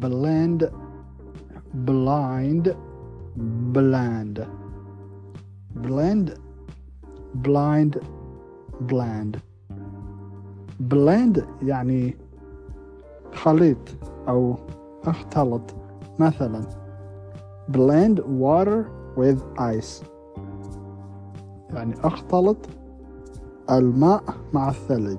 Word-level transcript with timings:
blind 0.00 0.70
bland 1.74 2.74
blend 5.82 6.28
blind 7.44 7.98
bland 8.88 9.36
blend 10.90 11.42
يعني 11.62 12.16
خليط 13.34 13.78
أو 14.28 14.56
اختلط 15.04 15.74
مثلا 16.18 16.60
blend 17.72 18.18
water 18.20 18.84
with 19.16 19.40
ice 19.58 20.04
يعني 21.74 21.94
اختلط 22.04 22.56
الماء 23.70 24.22
مع 24.52 24.68
الثلج 24.68 25.18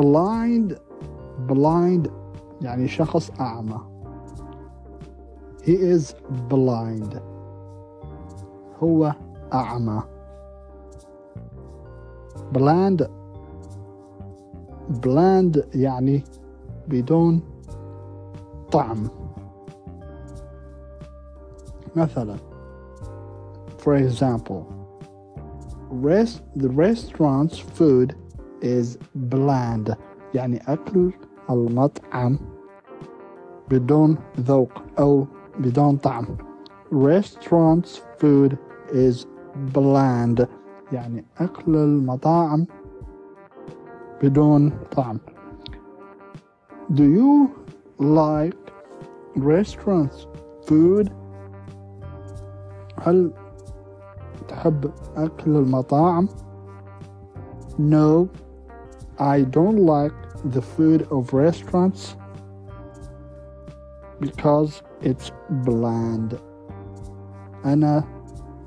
blind 0.00 0.74
blind 1.48 2.08
يعني 2.60 2.88
شخص 2.88 3.30
أعمى 3.40 3.80
he 5.62 5.76
is 5.76 6.14
blind 6.50 7.16
هو 8.82 9.14
أعمى 9.52 10.02
bland 12.52 13.02
bland 15.06 15.60
يعني 15.74 16.24
بدون 16.88 17.40
طعم 18.72 19.08
مثلا 21.96 22.36
for 23.78 23.96
example 23.96 24.62
rest 25.90 26.42
the 26.56 26.68
restaurant's 26.68 27.58
food 27.58 28.14
is 28.62 28.98
bland 29.30 29.94
يعني 30.34 30.60
أكل 30.68 31.12
المطعم 31.50 32.38
بدون 33.70 34.18
ذوق 34.40 34.72
أو 34.98 35.26
بدون 35.58 35.96
طعم 35.96 36.26
restaurant's 36.92 38.00
food 38.18 38.56
is 38.92 39.26
bland 39.74 40.46
يعني 40.92 41.24
أكل 41.38 41.76
المطاعم 41.76 42.66
بدون 44.22 44.72
طعم 44.96 45.18
Do 46.90 47.02
you 47.02 47.50
like 48.00 48.72
restaurants 49.36 50.26
food 50.66 51.10
هل 53.02 53.32
تحب 54.48 54.90
أكل 55.16 55.50
المطاعم 55.50 56.28
No 57.78 58.26
I 59.18 59.42
don't 59.42 59.78
like 59.78 60.21
the 60.45 60.61
food 60.61 61.07
of 61.11 61.33
restaurants 61.33 62.15
because 64.19 64.81
it's 65.01 65.31
bland 65.49 66.39
أنا 67.65 68.03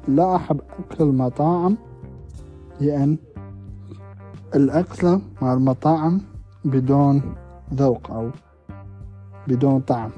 لا 0.08 0.36
أحب 0.36 0.60
أكل 0.78 1.04
المطاعم 1.04 1.77
لأن 2.80 3.19
الأكل 4.54 5.20
مع 5.42 5.52
المطاعم 5.52 6.20
بدون 6.64 7.34
ذوق 7.74 8.10
أو 8.10 8.30
بدون 9.48 9.80
طعم 9.80 10.10